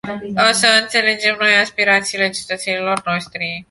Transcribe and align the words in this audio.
Așa 0.35 0.67
înțelegem 0.81 1.37
noi 1.39 1.55
aspirațiile 1.55 2.29
cetățenilor 2.29 3.01
noștri. 3.05 3.45